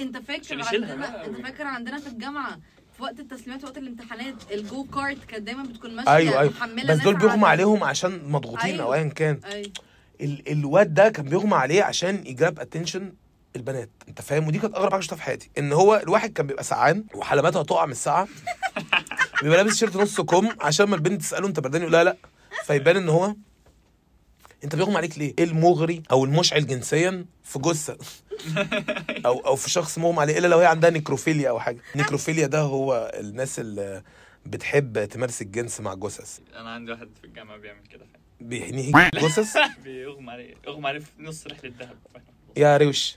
أنت 0.00 0.16
فاكر 0.18 0.62
عندنا 0.62 1.26
أنت 1.26 1.46
فاكر 1.46 1.64
عندنا 1.66 1.98
في 2.00 2.06
الجامعة 2.06 2.58
في 2.96 3.02
وقت 3.02 3.20
التسليمات 3.20 3.64
وقت 3.64 3.78
الامتحانات 3.78 4.34
ال 4.52 4.84
go-kart 4.84 5.24
كانت 5.24 5.42
دايما 5.42 5.62
بتكون 5.62 5.96
ماشية 5.96 6.14
أيوه 6.14 6.40
أيوه. 6.40 6.52
محملة 6.52 6.94
بس 6.94 7.02
دول 7.02 7.14
بيغمى 7.16 7.46
عليهم 7.46 7.84
عشان 7.84 8.20
مضغوطين 8.28 8.80
أو 8.80 8.94
أيوة. 8.94 9.04
ايا 9.04 9.12
كان. 9.12 9.40
ال 10.20 10.52
الواد 10.52 10.94
ده 10.94 11.08
كان 11.08 11.24
بيغمى 11.24 11.54
عليه 11.54 11.82
عشان 11.82 12.26
يجرب 12.26 12.60
attention 12.60 13.12
البنات. 13.56 13.90
أنت 14.08 14.20
فاهم؟ 14.22 14.46
ودي 14.46 14.58
كانت 14.58 14.74
أغرب 14.74 14.92
حاجة 14.92 15.00
شفتها 15.00 15.16
في 15.16 15.22
حياتي. 15.22 15.50
إن 15.58 15.72
هو 15.72 15.96
الواحد 16.02 16.32
كان 16.32 16.46
بيبقى 16.46 16.64
سقعان 16.64 17.04
وحلماته 17.14 17.60
هتقع 17.60 17.86
من 17.86 17.92
الساعة 17.92 18.28
بيبقى 19.42 19.56
لابس 19.56 19.76
شيرت 19.76 19.96
نص 19.96 20.20
كم 20.20 20.48
عشان 20.60 20.86
ما 20.86 20.96
البنت 20.96 21.20
تسأله 21.20 21.46
أنت 21.48 21.60
بردان 21.60 21.80
يقول 21.80 21.92
لا 21.92 22.04
لا. 22.04 22.16
فيبان 22.64 22.96
إن 22.96 23.08
هو 23.08 23.34
انت 24.64 24.76
بيغمى 24.76 24.96
عليك 24.96 25.18
ليه؟ 25.18 25.34
إيه 25.38 25.44
المغري 25.44 26.02
أو 26.10 26.24
المشعل 26.24 26.66
جنسيا 26.66 27.24
في 27.44 27.58
جثة؟ 27.58 27.98
أو 29.26 29.38
أو 29.46 29.56
في 29.56 29.70
شخص 29.70 29.98
مغمى 29.98 30.20
عليه 30.20 30.38
إلا 30.38 30.46
لو 30.46 30.58
هي 30.58 30.66
عندها 30.66 30.90
necrophilia 30.90 31.50
أو 31.50 31.60
حاجة. 31.60 31.78
necrophilia 31.96 32.46
ده 32.46 32.60
هو 32.60 33.12
الناس 33.14 33.58
اللي 33.58 34.02
بتحب 34.46 35.04
تمارس 35.04 35.42
الجنس 35.42 35.80
مع 35.80 35.94
جثث. 35.94 36.38
أنا 36.54 36.70
عندي 36.70 36.92
واحد 36.92 37.08
في 37.20 37.26
الجامعة 37.26 37.56
بيعمل 37.56 37.86
كده 37.90 38.04
فعلا. 38.04 38.22
بيهنيه 38.40 39.10
جثث؟ 39.14 39.56
بيغمى 39.84 40.30
عليه 40.30 40.54
يغمى 40.66 40.88
عليه 40.88 40.98
في 40.98 41.10
نص 41.18 41.46
رحلة 41.46 41.60
الذهب 41.64 41.96
يا 42.56 42.76
روش. 42.76 43.16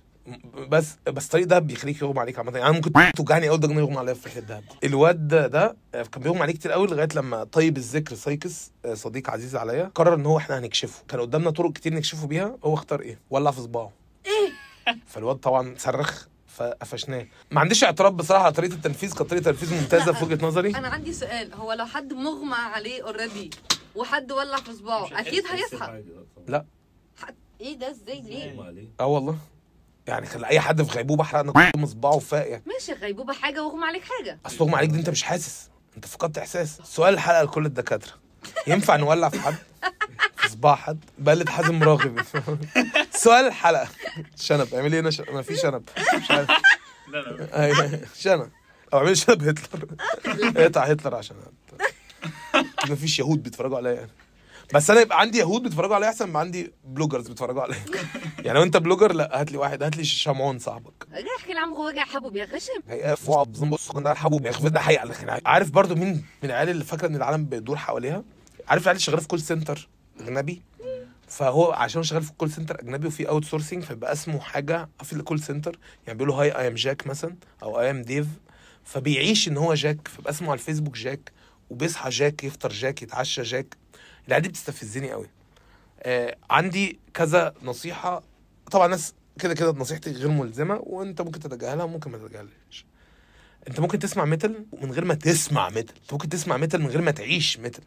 بس 0.70 0.96
بس 1.08 1.26
الطريق 1.26 1.48
ده 1.48 1.60
بيخليك 1.60 2.02
يغمى 2.02 2.20
عليك 2.20 2.38
عامة. 2.40 2.58
يعني 2.58 2.74
ممكن 2.74 2.92
توجعني 3.16 3.50
اول 3.50 3.60
ده 3.60 3.74
يغمى 3.74 3.98
عليا 3.98 4.14
في 4.14 4.30
رحله 4.30 4.42
الدهب 4.42 4.64
الواد 4.84 5.28
ده 5.28 5.76
كان 5.94 6.24
بيغمى 6.24 6.40
عليه 6.42 6.54
كتير 6.54 6.72
قوي 6.72 6.88
لغاية 6.88 7.08
لما 7.16 7.44
طيب 7.44 7.78
الذكر 7.78 8.16
سايكس 8.16 8.72
صديق 8.94 9.30
عزيز 9.30 9.56
عليا 9.56 9.92
قرر 9.96 10.14
إن 10.16 10.26
هو 10.26 10.38
إحنا 10.38 10.60
هنكشفه. 10.60 11.04
كان 11.08 11.20
قدامنا 11.20 11.50
طرق 11.50 11.74
كتير 11.74 11.94
نكشفه 11.94 12.28
بيها 12.28 12.58
هو 12.64 12.74
اختار 12.74 13.02
إيه؟ 13.02 13.20
ولع 13.30 13.52
في 13.52 13.62
صباعه. 13.62 13.92
إيه 14.26 14.52
فالواد 15.12 15.36
طبعا 15.36 15.76
صرخ 15.78 16.26
فقفشناه. 16.48 17.28
ما 17.52 17.60
عنديش 17.62 17.84
اعتراض 17.84 18.18
بصراحة 18.18 18.44
على 18.44 18.54
طريقة 18.54 18.74
التنفيذ 18.74 19.14
كانت 19.14 19.30
طريقة 19.30 19.44
تنفيذ 19.44 19.74
ممتازة 19.82 20.14
في 20.14 20.26
وجهة 20.26 20.46
نظري. 20.46 20.70
أنا 20.70 20.88
عندي 20.88 21.14
سؤال. 21.14 21.54
هو 21.54 21.74
لو 21.74 21.86
حد 21.86 22.14
مغمى 22.14 22.56
عليه 22.56 23.04
already 23.04 23.50
وحد 23.96 24.32
ولع 24.32 24.58
في 24.58 24.74
صباعه 24.74 25.20
أكيد 25.20 25.44
هيصحى. 25.52 26.04
لا. 26.48 26.66
إيه 27.62 27.78
ده؟ 27.78 27.92
إزاي؟ 27.92 28.22
ليه؟ 28.22 28.88
آه 29.00 29.06
والله. 29.06 29.38
يعني 30.08 30.26
خلي 30.26 30.48
أي 30.48 30.60
حد 30.60 30.82
في 30.82 30.92
غيبوبة 30.92 31.24
حرقنا 31.24 31.72
كل 31.72 31.88
صباعه 31.88 32.20
فاق 32.20 32.48
يعني 32.50 32.64
ماشي 32.66 32.94
غيبوبة 32.94 33.34
حاجة 33.34 33.64
واغمى 33.64 33.86
عليك 33.86 34.04
حاجة. 34.04 34.40
أصل 34.46 34.58
اغمى 34.60 34.76
عليك 34.76 34.90
دي 34.90 35.00
أنت 35.00 35.10
مش 35.10 35.24
حاسس. 35.24 35.70
أنت 35.96 36.06
فقدت 36.06 36.38
إحساس. 36.38 36.82
سؤال 36.84 37.14
الحلقة 37.14 37.44
لكل 37.44 37.66
الدكاترة. 37.66 38.12
ينفع 38.68 38.96
نولع 38.96 39.30
في 39.30 39.40
حد؟ 39.40 39.56
في 40.38 40.50
صباع 40.50 40.76
حد؟ 40.76 41.00
بقلد 41.18 41.50
حازم 41.50 41.84
راغب 41.84 42.22
سؤال 43.12 43.48
الحلقة. 43.48 43.88
شنب 44.36 44.74
اعملي 44.74 45.00
هنا 45.00 45.12
شنب 45.12 45.30
ما 45.30 45.42
في 45.42 45.56
شنب. 45.56 45.84
مش 46.16 46.32
عارف. 46.32 46.50
لا 47.08 47.18
لا. 47.18 48.00
شنب. 48.16 48.50
أو 48.94 49.00
اعملي 49.00 49.16
شنب 49.16 49.48
هتلر. 49.48 49.88
اقطع 50.58 50.84
هتلر 50.84 51.16
عشان 51.16 51.36
ما 52.90 52.96
فيش 52.96 53.20
يهود 53.20 53.44
بيتفرجوا 53.44 53.78
عليا. 53.78 53.94
يعني 53.94 54.12
بس 54.76 54.90
أنا 54.90 55.02
يبقى 55.02 55.20
عندي 55.20 55.38
يهود 55.38 55.64
بيتفرجوا 55.64 55.96
عليا 55.96 56.08
أحسن 56.10 56.26
ما 56.30 56.40
عندي 56.40 56.74
بلوجرز 56.84 57.28
بيتفرجوا 57.28 57.62
عليا. 57.62 57.78
يعني 58.46 58.58
لو 58.58 58.64
أنت 58.64 58.78
بلوجر 58.78 59.14
لأ 59.14 59.42
هات 59.42 59.52
لي 59.52 59.58
واحد 59.58 59.84
هات 59.84 59.98
لي 59.98 60.04
شمعون 60.04 60.60
صاحبك. 60.60 61.08
احكي 61.40 61.54
لعم 61.54 61.74
هو 61.74 61.88
وجع 61.88 62.04
حبه 62.06 62.30
بيغشم 62.30 62.82
هي 62.88 63.16
فوق 63.16 63.44
بص 63.44 63.92
حبوب 63.98 64.46
ياخد 64.46 64.68
ده 64.74 64.80
حقيقه 64.80 65.02
على 65.02 65.42
عارف 65.46 65.72
برضو 65.72 65.96
مين 65.96 66.26
من 66.44 66.50
العيال 66.50 66.70
اللي 66.70 66.84
فاكرة 66.84 67.08
إن 67.08 67.16
العالم 67.16 67.46
بيدور 67.46 67.78
حواليها؟ 67.78 68.24
عارف 68.68 68.82
العيال 68.82 68.96
اللي 68.96 69.06
شغالة 69.06 69.22
في 69.22 69.28
كول 69.28 69.42
سنتر 69.42 69.90
أجنبي؟ 70.20 70.62
فهو 71.28 71.72
عشان 71.72 72.04
شغال 72.04 72.22
في 72.24 72.32
كول 72.34 72.52
سنتر 72.52 72.80
أجنبي 72.80 73.08
وفي 73.08 73.30
اوت 73.30 73.46
سورسنج 73.46 73.84
فيبقى 73.84 74.12
اسمه 74.12 74.40
حاجة 74.40 74.90
في 75.04 75.14
الكول 75.14 75.40
سنتر 75.40 75.80
يعني 76.08 76.18
بيقولوا 76.18 76.36
هاي 76.42 76.52
اي 76.52 76.68
ام 76.68 76.76
جاك 76.76 77.08
مثلا 77.08 77.36
أو 77.64 77.80
اي 77.82 77.90
ام 77.90 78.02
ديف 78.02 78.28
فبيعيش 78.84 79.48
إن 79.48 79.58
هو 79.58 79.74
جاك 79.74 80.08
فيبقى 80.08 80.32
اسمه 80.32 80.48
على 80.48 80.54
الفيسبوك 80.60 80.98
جاك 80.98 81.32
وبيصحى 81.70 82.10
جاك 82.10 82.44
يفطر 82.44 82.70
جاك 82.70 83.02
يتعشى 83.02 83.42
جاك 83.42 83.78
العيال 84.30 84.44
دي 84.44 84.50
بتستفزني 84.50 85.12
قوي. 85.12 85.28
آه 86.00 86.38
عندي 86.50 87.00
كذا 87.14 87.54
نصيحة. 87.64 88.24
طبعا 88.72 88.88
ناس 88.88 89.14
كده 89.40 89.54
كده 89.54 89.72
نصيحتي 89.72 90.12
غير 90.12 90.28
ملزمة 90.28 90.80
وانت 90.84 91.22
ممكن 91.22 91.40
تتجاهلها 91.40 91.86
وممكن 91.86 92.12
ما 92.12 92.18
تتجاهلهاش. 92.18 92.86
انت 93.68 93.80
ممكن 93.80 94.00
تسمع 94.00 94.26
metal 94.26 94.66
من 94.82 94.92
غير 94.92 95.06
ما 95.06 95.14
تسمع 95.14 95.70
metal. 95.70 95.96
انت 96.02 96.14
ممكن 96.14 96.30
تسمع 96.30 96.58
metal 96.58 96.82
من 96.82 96.88
غير 96.88 97.02
ما 97.02 97.12
تعيش 97.12 97.60
metal. 97.60 97.84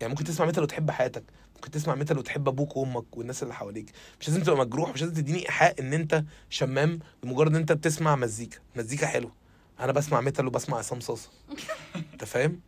يعني 0.00 0.10
ممكن 0.12 0.24
تسمع 0.24 0.46
metal 0.46 0.62
وتحب 0.62 0.90
حياتك. 0.90 1.24
ممكن 1.54 1.70
تسمع 1.70 1.94
metal 1.94 2.18
وتحب 2.18 2.48
أبوك 2.48 2.76
وأمك 2.76 3.16
والناس 3.16 3.42
اللي 3.42 3.54
حواليك. 3.54 3.90
مش 4.20 4.28
لازم 4.28 4.42
تبقى 4.42 4.58
مجروح 4.58 4.90
مش 4.94 5.00
لازم 5.02 5.14
تديني 5.14 5.38
إيحاء 5.46 5.80
إن 5.80 5.92
أنت 5.92 6.24
شمام 6.50 6.98
لمجرد 7.24 7.50
إن 7.50 7.60
أنت 7.60 7.72
بتسمع 7.72 8.16
مزيكا. 8.16 8.58
مزيكا 8.76 9.06
حلوة. 9.06 9.32
أنا 9.80 9.92
بسمع 9.92 10.20
metal 10.20 10.46
وبسمع 10.46 10.78
عصام 10.78 11.00
صاصه 11.00 11.30
أنت 12.12 12.24
فاهم؟ 12.24 12.60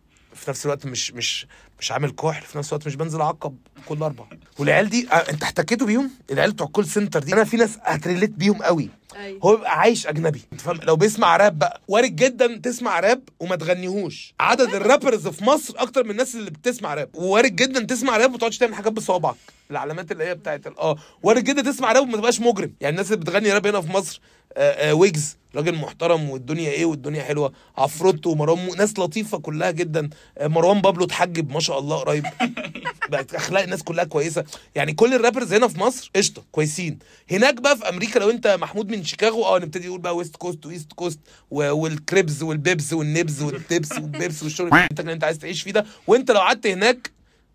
في 0.43 0.51
نفس 0.51 0.65
الوقت 0.67 0.87
مش 0.87 1.13
مش 1.13 1.47
مش 1.81 1.93
عامل 1.93 2.11
كحل 2.11 2.43
في 2.43 2.59
نفس 2.59 2.69
الوقت 2.73 2.87
مش 2.87 2.97
بنزل 2.97 3.21
اعقب 3.21 3.57
كل 3.89 4.03
أربع 4.03 4.25
والعيال 4.59 4.89
دي 4.91 5.09
آه، 5.13 5.15
انت 5.15 5.43
احتكيتوا 5.43 5.87
بيهم؟ 5.87 6.11
العيال 6.31 6.53
بتوع 6.53 6.67
ال 6.67 6.71
call 6.71 6.87
center 6.87 7.21
دي 7.23 7.33
أنا 7.33 7.45
في 7.45 7.57
ناس 7.57 7.79
ه 7.83 7.89
relate 7.89 8.31
بيهم 8.31 8.63
قوي. 8.63 8.89
أيوه. 9.17 9.41
هو 9.45 9.57
بيبقى 9.57 9.79
عايش 9.79 10.07
أجنبي. 10.07 10.41
انت 10.53 10.61
فاهم؟ 10.61 10.77
لو 10.83 10.97
بيسمع 10.97 11.37
راب 11.37 11.59
بقى 11.59 11.81
وارد 11.89 12.17
جدا 12.17 12.57
تسمع 12.57 13.01
راب 13.01 13.23
وما 13.41 13.57
تغنيهوش. 13.57 14.35
عدد 14.41 14.75
ال 14.75 14.81
rappers 14.81 15.29
في 15.29 15.45
مصر 15.45 15.75
أكتر 15.77 16.05
من 16.05 16.11
الناس 16.11 16.35
اللي 16.35 16.51
بتسمع 16.51 16.95
راب. 16.95 17.11
وارد 17.15 17.57
جدا 17.57 17.81
تسمع 17.85 18.17
راب 18.17 18.29
وما 18.31 18.39
تقعدش 18.39 18.59
تعمل 18.59 18.75
حاجات 18.75 18.93
بصوابعك. 18.93 19.37
العلامات 19.71 20.13
اللي 20.13 20.25
هي 20.25 20.35
بتاعت 20.35 20.67
آه. 20.67 20.97
وارد 21.23 21.45
جدا 21.45 21.63
تسمع 21.63 21.93
راب 21.93 22.03
وما 22.03 22.17
تبقاش 22.17 22.41
مجرم. 22.41 22.73
يعني 22.81 22.93
الناس 22.95 23.13
اللي 23.13 23.25
بتغني 23.25 23.53
راب 23.53 23.67
هنا 23.67 23.81
في 23.81 23.89
مصر 23.93 24.21
آه 24.57 24.91
آه 24.91 24.95
ويجز. 24.95 25.37
راجل 25.55 25.75
محترم 25.75 26.31
والدنيا 26.31 26.71
إيه 26.71 26.85
والدنيا 26.85 27.23
حلوة. 27.23 27.53
عفروتو 27.77 28.31
ومروان 28.31 28.77
ناس 28.79 28.99
لطيفة 28.99 29.39
كلها 29.39 29.71
جدا. 29.71 30.11
آه 30.39 30.47
مروان 30.47 30.81
بابلو 30.81 31.05
اتحجب 31.05 31.53
ما 31.53 31.61
شاء 31.61 31.79
الله 31.79 31.97
قريب. 31.97 32.25
بقت 33.11 33.35
أخلاق 33.35 33.63
الناس 33.63 33.83
كلها 33.83 34.05
كويسة. 34.05 34.45
يعني 34.75 34.93
كل 34.93 35.15
ال 35.15 35.19
rappers 35.19 35.53
هنا 35.53 35.69
في 35.69 35.81
مصر 35.81 36.11
قشطة 36.17 36.43
كويسين. 36.53 36.99
هناك 37.31 37.61
بقى 37.61 37.77
في 37.77 37.89
أمريكا 37.89 38.19
لو 38.19 38.31
أنت 38.31 38.47
محمود 38.61 38.91
من 38.91 39.05
شيكاغو 39.05 39.45
آه 39.45 39.59
نبتدي 39.59 39.87
نقول 39.89 40.01
بقى 40.01 40.17
west 40.17 40.37
coast 40.37 40.67
و 40.67 40.72
east 40.72 40.93
coast 40.93 41.21
والكريبز 41.51 42.43
والبيبز 42.43 42.95
والنبز 42.95 43.43
والتبس 43.43 43.93
والبيبس 43.93 44.43
والشغل 44.43 44.71
اللي 45.01 45.13
أنت 45.13 45.25
عايز 45.25 45.39
تعيش 45.39 45.63
فيه 45.63 45.71
ده. 45.73 45.85
وأنت 46.07 46.31
لو 46.31 46.41
قعدت 46.41 46.67
هناك 46.67 47.11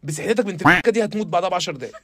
بسحنتك 0.08 0.46
بنت 0.46 0.68
الكه 0.68 0.92
دي 0.92 1.04
هتموت 1.04 1.28
بعدها 1.28 1.50
ب 1.50 1.54
10 1.54 1.74
دقايق. 1.74 1.96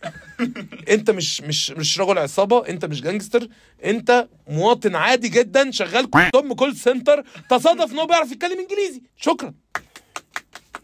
انت 0.89 1.12
مش 1.12 1.41
مش 1.41 1.72
مش 1.72 2.00
رجل 2.00 2.17
عصابة 2.17 2.67
انت 2.69 2.86
مش 2.86 3.01
gangster 3.01 3.48
انت 3.86 4.27
مواطن 4.48 4.95
عادي 4.95 5.29
جدا 5.29 5.72
شغال 5.72 6.10
ضم 6.36 6.53
call 6.53 6.75
center 6.75 7.24
تصادف 7.50 7.91
إن 7.91 8.00
هو 8.00 8.05
بيعرف 8.05 8.31
يتكلم 8.31 8.60
إنجليزي. 8.60 9.01
شكرا. 9.17 9.53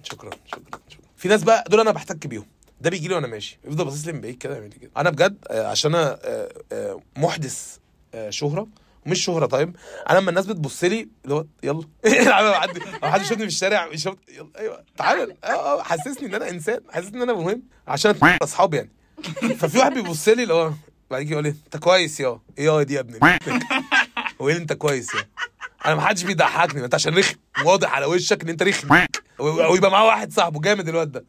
شكرا 0.03 0.29
شكرا 0.45 0.79
شكرا. 0.89 1.05
في 1.17 1.27
ناس 1.27 1.43
بقى 1.43 1.63
دول 1.69 1.79
أنا 1.79 1.91
بحتك 1.91 2.27
بيهم. 2.27 2.45
ده 2.81 2.89
بيجي 2.89 3.07
لي 3.07 3.15
وأنا 3.15 3.27
ماشي. 3.27 3.59
يفضل 3.65 3.85
باصص 3.85 4.05
لي 4.07 4.13
من 4.13 4.21
بعيد 4.21 4.37
كده 4.37 4.53
يعمل 4.55 4.69
لي 4.69 4.75
كده. 4.79 4.91
أنا 4.97 5.09
بجد 5.09 5.37
آه، 5.47 5.67
عشان 5.67 5.95
أنا 5.95 6.19
آه، 6.23 6.49
آه، 6.71 6.99
محدث 7.17 7.77
آه، 8.13 8.29
شهرة. 8.29 8.67
مش 9.05 9.23
شهرة. 9.25 9.45
طيب 9.45 9.75
أنا 10.09 10.19
لما 10.19 10.29
الناس 10.29 10.45
بتبص 10.45 10.83
لي 10.83 11.09
اللي 11.23 11.35
هو 11.35 11.45
يلا. 11.63 11.83
يلا 12.05 12.59
حد 12.59 12.77
أو 13.03 13.09
حد 13.11 13.21
يشوفني 13.21 13.37
في 13.37 13.45
الشارع 13.45 13.87
يشوف 13.93 14.15
يلا. 14.37 14.49
أيوه. 14.57 14.83
تعالى. 14.97 15.35
آه 15.43 15.47
آه 15.79 15.83
حسسني 15.83 16.27
إن 16.27 16.33
أنا 16.35 16.49
إنسان. 16.49 16.79
حسسني 16.89 17.17
إن 17.17 17.21
أنا 17.21 17.33
مهم. 17.33 17.63
عشان 17.87 18.11
أبقى 18.11 18.37
اصحاب 18.43 18.73
يعني. 18.73 18.91
ففي 19.59 19.77
واحد 19.77 19.93
بيبص 19.93 20.27
لي 20.27 20.43
اللي 20.43 20.53
هو 20.53 20.71
بعد 21.11 21.21
كده 21.21 21.31
يقول 21.31 21.43
لي 21.43 21.49
أنت 21.49 21.77
كويس 21.77 22.19
يا. 22.19 22.39
إيه 22.57 22.65
يا 22.65 22.83
دي 22.83 22.93
يا 22.93 22.99
ابني؟ 22.99 23.19
هو 24.41 24.49
إيه 24.49 24.57
أنت 24.57 24.73
كويس 24.73 25.13
يا. 25.15 25.27
أنا 25.85 25.95
ما 25.95 26.01
حدش 26.01 26.23
بيضحكني 26.23 26.85
أنت 26.85 26.95
عشان 26.95 27.17
رخم. 27.17 27.35
واضح 27.65 27.93
على 27.93 28.05
وشك 28.05 28.43
إن 28.43 28.49
أنت 28.49 28.63
رخم. 28.63 28.93
أو 29.39 29.63
أو 29.63 29.75
يبقى 29.75 29.91
معاه 29.91 30.05
واحد 30.05 30.33
صاحبه 30.33 30.61
جامد 30.61 30.89
الواد 30.89 31.11
ده. 31.11 31.25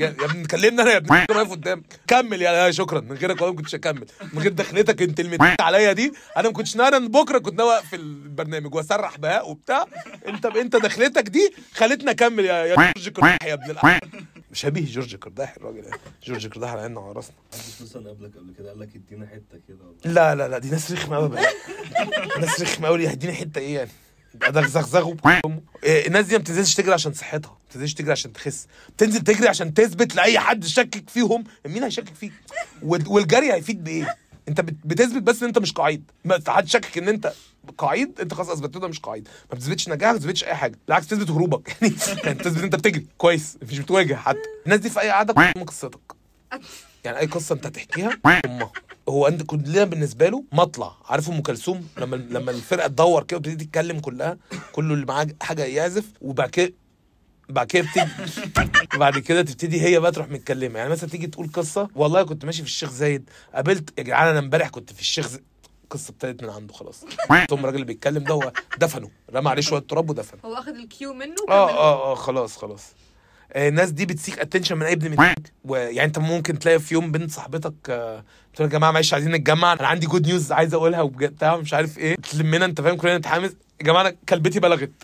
يا 0.00 0.08
ابني 0.20 0.46
كلمني 0.46 0.82
أنا 0.82 0.90
يا 0.90 0.96
ابني 0.96 1.18
أنا 1.18 1.26
واقف 1.30 1.50
قدام. 1.50 1.82
كمل 2.06 2.42
يا 2.42 2.70
شكرا. 2.70 3.00
من 3.00 3.16
غيرك 3.16 3.40
والله 3.40 3.50
ما 3.54 3.56
كنتش 3.56 3.74
هكمل. 3.74 4.06
من 4.32 4.42
غير 4.42 4.52
دخلتك 4.52 5.02
انت 5.02 5.20
اللي 5.20 5.56
عليا 5.60 5.92
دي 5.92 6.12
أنا 6.36 6.48
ما 6.48 6.54
كنتش 6.54 6.76
أنا 6.76 6.98
بكرة 6.98 7.38
كنت 7.38 7.54
ناوي 7.58 7.74
أقفل 7.74 8.00
البرنامج 8.00 8.74
وأسرح 8.74 9.18
بهاء 9.18 9.50
وبتاع. 9.50 9.84
انت 10.28 10.46
انت 10.46 10.76
دخلتك 10.76 11.28
دي 11.28 11.54
خلتني 11.74 12.10
أكمل 12.10 12.44
يا 12.44 12.52
يا 12.64 12.74
جورج 12.76 13.08
كرداحي 13.08 13.48
يا 13.48 13.54
ابن 13.54 13.70
الأ... 13.70 14.00
شبيه 14.52 14.84
جورج 14.92 15.16
كرداحي 15.16 15.56
الراجل 15.56 15.84
يعني. 15.84 16.00
جورج 16.24 16.46
كرداحي 16.46 16.72
على 16.72 16.82
عيننا 16.82 17.00
وعلى 17.00 17.12
راسنا 17.14 17.34
محدش 17.52 17.82
مثلا 17.82 18.10
قبلك 18.10 18.36
قبل 18.36 18.54
كده 18.58 18.68
قال 18.68 18.80
لك 18.80 18.88
ادينا 18.96 19.26
حتة 19.26 19.60
كده 19.68 19.78
ولا 20.04 20.12
لا 20.14 20.34
لا 20.34 20.48
لا 20.48 20.58
دي 20.58 20.70
ناس 20.70 20.92
رخمة 20.92 21.16
قوي 21.16 21.28
ناس 22.40 22.60
رخمة 22.60 22.88
قوي 22.88 23.04
يهديني 23.04 23.32
حتة 23.32 23.58
إيه 23.58 23.74
يعني؟ 23.74 23.88
ده 23.88 23.94
زغزغه 24.66 25.16
إيه، 25.84 26.06
الناس 26.06 26.26
دي 26.26 26.32
ما 26.34 26.38
بتنزلش 26.42 26.74
تجري 26.74 26.92
عشان 26.92 27.12
صحتها 27.12 27.48
ما 27.50 27.56
بتنزلش 27.70 27.94
تجري 27.94 28.12
عشان 28.12 28.32
تخس 28.32 28.66
بتنزل 28.96 29.20
تجري 29.20 29.48
عشان 29.48 29.74
تثبت 29.74 30.14
لأي 30.14 30.38
حد 30.38 30.64
شكك 30.64 31.10
فيهم. 31.10 31.44
مين 31.66 31.82
هيشكك 31.82 32.14
فيك؟ 32.14 32.32
وال- 32.82 33.08
والجري 33.08 33.52
هيفيد 33.52 33.84
بإيه؟ 33.84 34.16
أنت 34.48 34.60
بت- 34.60 34.76
بتثبت 34.86 35.22
بس 35.22 35.42
إن 35.42 35.48
أنت 35.48 35.58
مش 35.58 35.72
قعيد 35.72 36.10
ما 36.24 36.40
حد 36.48 36.68
شكك 36.68 36.98
إن 36.98 37.08
أنت 37.08 37.32
قعيد 37.78 38.20
أنت 38.20 38.34
خلاص 38.34 38.48
أثبتت 38.48 38.76
أنت 38.76 38.84
مش 38.84 39.00
قعيد 39.00 39.28
ما 39.52 39.56
بتثبتش 39.56 39.88
نجاح 39.88 40.10
ما 40.10 40.16
بتثبتش 40.16 40.44
أي 40.44 40.54
حاجة 40.54 40.78
بالعكس 40.86 41.06
تثبت 41.06 41.30
هروبك. 41.30 41.76
يعني 42.24 42.34
تثبت 42.38 42.58
إن 42.58 42.64
أنت 42.64 42.74
بتجري. 42.76 43.06
كويس 43.18 43.58
مش 43.70 43.78
بتواجه 43.78 44.14
حتى 44.14 44.38
الناس 44.64 44.80
دي 44.80 44.90
في 44.90 45.00
أي 45.00 45.10
قعدة 45.10 45.52
قصتك 45.66 46.00
يعني 47.04 47.18
أي 47.18 47.26
قصة 47.26 47.54
أنت 47.54 47.66
هتحكيها 47.66 48.18
امها 48.46 48.72
هو 49.08 49.26
انت 49.28 49.42
كلنا 49.42 49.84
بالنسبة 49.84 50.28
له 50.28 50.44
مطلع. 50.52 50.92
عارف 51.04 51.30
أم 51.30 51.42
كلثوم؟ 51.42 51.88
لما 51.98 52.16
لما 52.16 52.50
الفرقة 52.50 52.86
تدور 52.88 53.22
كده 53.24 53.36
وتبتدي 53.38 53.64
تتكلم 53.64 54.00
كلها 54.00 54.38
كله 54.72 54.94
اللي 54.94 55.06
معاه 55.06 55.26
حاجة 55.42 55.64
يعزف 55.64 56.04
وبعد 56.20 56.50
كده 56.50 56.72
بعد 57.48 57.66
كده 57.66 57.82
بتيجي 57.88 58.08
بعد 58.98 59.18
كده 59.18 59.42
تبتدي 59.42 59.80
هي 59.82 60.00
بقى 60.00 60.12
تروح 60.12 60.28
متكلمة. 60.28 60.78
يعني 60.78 60.90
مثلا 60.90 61.10
تيجي 61.10 61.26
تقول 61.26 61.50
قصة 61.52 61.88
والله 61.94 62.22
كنت 62.22 62.44
ماشي 62.44 62.62
في 62.62 62.68
الشيخ 62.68 62.90
زايد 62.90 63.30
قابلت 63.54 63.98
يا 63.98 64.02
جدعان 64.04 64.28
أنا 64.28 64.38
امبارح 64.38 64.68
كنت 64.68 64.92
في 64.92 65.00
الشيخ 65.00 65.28
زايد. 65.28 65.44
القصة 65.84 66.10
ابتدت 66.10 66.42
من 66.42 66.50
عنده 66.50 66.74
خلاص. 66.74 67.04
ثم 67.50 67.58
الراجل 67.58 67.74
اللي 67.74 67.84
بيتكلم 67.86 68.24
ده 68.24 68.34
هو 68.34 68.52
دفنه. 68.78 69.10
رمى 69.34 69.48
عليه 69.50 69.62
شوية 69.62 69.80
تراب 69.80 70.10
ودفنه. 70.10 70.40
هو 70.44 70.54
اخد 70.54 70.68
الكيو 70.74 71.14
منه 71.14 71.34
آه. 71.48 71.70
آه 71.70 72.12
آه 72.12 72.14
خلاص 72.14 72.56
خلاص. 72.56 72.82
الناس 73.56 73.90
دي 73.90 74.06
بتسيك 74.06 74.38
اتنشن 74.38 74.76
من 74.76 74.82
أي 74.82 74.92
ابن 74.92 75.10
من 75.10 75.34
ويعني 75.64 76.04
أنت 76.04 76.18
ممكن 76.18 76.58
تلاقي 76.58 76.78
في 76.78 76.94
يوم 76.94 77.12
بنت 77.12 77.30
صاحبتك 77.30 77.74
آه، 77.88 78.24
تقول 78.54 78.68
يا 78.68 78.72
جماعة 78.72 78.90
معلش 78.90 79.14
عايزين 79.14 79.32
نتجمع 79.32 79.72
أنا 79.72 79.86
عندي 79.86 80.06
جود 80.06 80.26
نيوز 80.26 80.52
عايز 80.52 80.74
أقولها 80.74 81.02
وبتاع 81.02 81.56
مش 81.56 81.74
عارف 81.74 81.98
إيه. 81.98 82.16
تلمنا 82.16 82.64
أنت 82.64 82.80
فاهم 82.80 82.96
كلنا 82.96 83.18
نتحامس 83.18 83.50
يا 83.80 83.84
جماعة 83.86 84.00
أنا 84.02 84.16
كلبتي 84.28 84.60
بلغت. 84.60 84.90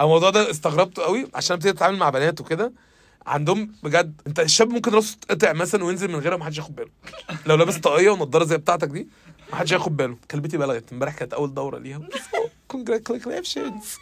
الموضوع 0.00 0.30
ده 0.30 0.50
استغربته 0.50 1.02
قوي 1.02 1.28
عشان 1.34 1.54
ابتديت 1.54 1.76
أتعامل 1.76 1.98
مع 1.98 2.10
بنات 2.10 2.40
وكده. 2.40 2.72
عندهم 3.26 3.72
بجد 3.82 4.20
أنت 4.26 4.40
الشاب 4.40 4.68
ممكن 4.70 4.94
راسه 4.94 5.16
تتقطع 5.20 5.52
مثلا 5.52 5.84
وينزل 5.84 6.08
من 6.08 6.16
غيرها 6.18 6.36
محدش 6.36 6.58
ياخد 6.58 6.74
باله. 6.76 6.90
لو 7.46 7.56
لابس 7.56 7.76
طاقية 7.76 8.10
ونضاره 8.10 8.44
زي 8.44 8.56
بتاعتك 8.56 8.88
دي 8.88 9.08
محدش 9.52 9.72
هياخد 9.72 9.96
باله. 9.96 10.16
كلبتي 10.30 10.56
بلغت. 10.56 10.92
امبارح 10.92 11.14
كانت 11.14 11.32
أول 11.34 11.54
دورة 11.54 11.78
ليها. 11.78 12.00
congratulations 12.68 13.96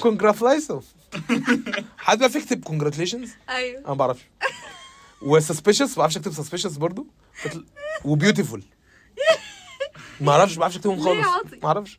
congratulations 0.00 0.93
حد 1.98 2.18
بيعرف 2.18 2.34
يكتب 2.36 2.64
congratulations 2.64 3.30
أيوه. 3.48 3.80
أنا 3.80 3.88
ما 3.88 3.94
بعرفش. 3.94 4.22
و 5.22 5.28
suspicious 5.28 5.90
ما 5.90 5.96
بعرفش 5.96 6.16
أكتب 6.16 6.32
suspicious 6.32 6.76
برضو. 6.76 7.06
و 8.04 8.10
beautiful 8.10 8.62
ما 10.20 10.32
أعرفش 10.32 10.54
ما 10.54 10.60
بعرفش 10.60 10.76
أكتبهم 10.76 11.00
خالص؟ 11.00 11.26
ما 11.62 11.68
أعرفش. 11.68 11.96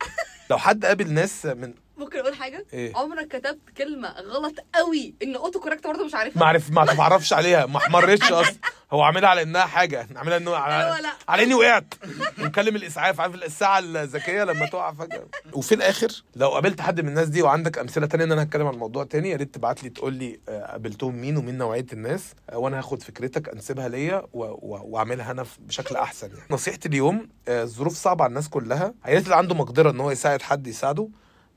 لو 0.50 0.58
حد 0.58 0.86
قابل 0.86 1.14
ناس 1.14 1.46
من 1.46 1.74
ممكن 1.98 2.20
أقول 2.20 2.36
حاجة؟ 2.36 2.66
إيه؟ 2.74 2.98
عمرك 2.98 3.28
كتبت 3.28 3.70
كلمة 3.78 4.10
غلط 4.10 4.56
قوي 4.76 5.14
إن 5.24 5.36
auto 5.36 5.60
correct 5.60 5.88
برضه 5.88 6.06
مش 6.06 6.14
عارفها؟ 6.16 6.40
ما 6.40 6.46
عرف 6.46 6.72
ما 6.72 6.86
تعرفش 6.86 7.34
عليها. 7.34 7.66
ما 7.66 7.78
احمرتش 7.78 8.32
أصلا. 8.32 8.56
هو 8.96 9.02
عاملها 9.02 9.30
على 9.30 9.42
إنها 9.42 9.62
حاجة. 9.66 10.08
عاملها 10.16 10.38
إنه 10.38 10.52
أيوة، 10.52 10.60
على, 10.62 11.02
لا. 11.04 11.10
على 11.28 11.44
إني 11.44 11.54
وقعت. 11.54 11.94
ومكلم 12.42 12.76
الإسعاف 12.76 13.22
عارف 13.22 13.36
الساعة 13.36 13.80
الذكية 13.80 14.44
لما 14.44 14.66
تقع 14.66 14.94
فجأة. 14.94 15.28
وفي 15.54 15.76
الآخر؟ 15.76 16.24
لو 16.36 16.50
قابلت 16.50 16.82
حد 16.82 17.02
من 17.02 17.08
الناس 17.10 17.28
دي 17.28 17.42
وعندك 17.42 17.78
أمثلة 17.78 18.06
تانية 18.06 18.26
إن 18.26 18.32
أنا 18.32 18.44
هتكلم 18.44 18.68
عن 18.68 18.74
الموضوع 18.74 19.04
تاني 19.04 19.30
يا 19.30 19.36
ريت 19.38 19.56
تبعت 19.56 19.84
لي 19.84 19.90
تقول 19.90 20.14
لي 20.14 20.40
آه، 20.50 20.66
قابلتهم 20.72 21.16
مين 21.16 21.38
ومين 21.38 21.58
نوعية 21.58 21.86
الناس 21.94 22.34
آه، 22.50 22.58
وأنا 22.58 22.78
هاخد 22.80 23.04
فكرتك 23.04 23.50
أنسبها 23.50 23.88
ليا 23.88 24.24
وأعملها 24.34 25.32
أنا 25.32 25.46
بشكل 25.60 25.96
أحسن 25.96 26.28
يعني. 26.28 26.42
نصيحتي 26.52 26.88
اليوم 26.88 27.30
آه، 27.48 27.64
الظروف 27.64 27.94
صعبة 27.96 28.24
على 28.24 28.30
الناس 28.30 28.50
كلها. 28.50 28.94
يا 29.08 29.14
ريت 29.14 29.24
اللي 29.24 29.36
عنده 29.36 29.56
مقدرة 29.56 29.92
إن 29.92 30.00
هو 30.00 30.12
يساعد 30.12 30.42
حد 30.42 30.68
يساعده 30.68 31.10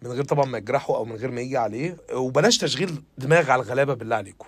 من 0.02 0.11
غير 0.11 0.25
طبعا 0.25 0.45
ما 0.45 0.59
يجرحه 0.59 0.97
أو 0.97 1.04
من 1.04 1.17
غير 1.17 1.30
ما 1.30 1.41
يجي 1.41 1.56
عليه. 1.56 1.97
وبلاش 2.13 2.58
تشغيل 2.58 3.02
دماغ 3.19 3.50
على 3.50 3.63
الغلابة 3.63 3.95
بالله 3.95 4.17
عليكم. 4.17 4.47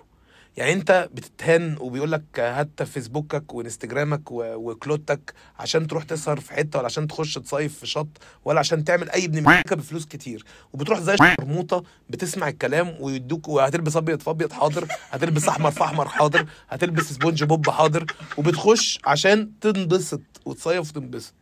يعني 0.56 0.72
انت 0.72 1.08
بتتهان 1.14 1.76
وبيقول 1.80 2.12
لك 2.12 2.24
هات 2.38 2.82
فيسبوكك 2.82 3.54
وانستجرامك 3.54 4.30
وكلوتك 4.30 5.34
عشان 5.58 5.86
تروح 5.86 6.04
تسهر 6.04 6.40
في 6.40 6.52
حتة 6.52 6.78
ولا 6.78 6.86
عشان 6.86 7.06
تخش 7.08 7.34
تصيف 7.34 7.78
في 7.78 7.86
شط 7.86 8.08
ولا 8.44 8.58
عشان 8.58 8.84
تعمل 8.84 9.10
أي 9.10 9.24
ابن 9.24 9.42
مكة 9.42 9.76
بفلوس 9.76 10.06
كتير. 10.06 10.44
وبتروح 10.72 11.00
زي 11.00 11.16
شرموطة 11.16 11.82
بتسمع 12.10 12.48
الكلام 12.48 12.96
ويدوك 13.00 13.48
وهتلبس 13.48 13.96
أبيض 13.96 14.20
في 14.20 14.30
أبيض 14.30 14.52
حاضر 14.52 14.86
هتلبس 15.10 15.48
أحمر 15.48 15.70
في 15.70 15.84
أحمر 15.84 16.08
حاضر 16.08 16.46
هتلبس 16.68 17.04
سبونج 17.12 17.44
بوب 17.44 17.70
حاضر 17.70 18.06
وبتخش 18.36 18.98
عشان 19.04 19.50
تنبسط 19.60 20.20
وتصيف 20.44 20.90
وتنبسط. 20.90 21.34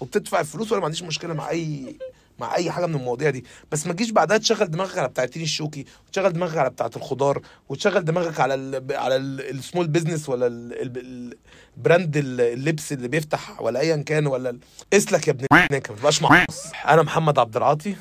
وبتدفع 0.00 0.40
الفلوس 0.40 0.66
وأنا 0.72 0.80
ما 0.80 0.84
عنديش 0.84 1.02
مشكلة 1.02 1.34
مع 1.34 1.50
أي 1.50 1.96
مع 2.40 2.54
أي 2.56 2.70
حاجة 2.70 2.86
من 2.86 2.94
المواضيع 2.94 3.30
دي. 3.30 3.44
بس 3.72 3.86
ما 3.86 3.92
تجيش 3.92 4.10
بعدها 4.10 4.38
تشغل 4.38 4.70
دماغك 4.70 4.98
على 4.98 5.08
بتاعه 5.08 5.30
الشوكي 5.36 5.84
وتشغل 6.08 6.32
دماغك 6.32 6.56
على 6.56 6.70
بتاعه 6.70 6.90
الخضار 6.96 7.42
وتشغل 7.68 8.04
دماغك 8.04 8.40
على 8.40 8.54
ال 8.54 8.84
على 8.92 9.16
ال- 9.16 9.50
السمول 9.58 9.88
بيزنس 9.88 10.28
ولا 10.28 10.46
ال- 10.46 10.72
ال- 10.96 11.36
البراند 11.76 12.16
ال- 12.16 12.40
اللبس 12.40 12.92
اللي 12.92 13.08
بيفتح 13.08 13.60
ولا 13.60 13.80
ايا 13.80 13.96
كان 13.96 14.26
ولا 14.26 14.58
اسلك 14.92 15.28
يا 15.28 15.32
ابن 15.32 15.46
ما 15.92 15.96
تبقاش 15.96 16.22
معص 16.22 16.66
أنا 16.88 17.02
محمد 17.02 17.38
عبد 17.38 17.56
العاطي 17.56 17.96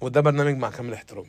وده 0.00 0.20
برنامج 0.20 0.56
مع 0.56 0.70
كامل 0.70 0.92
احترامي. 0.94 1.28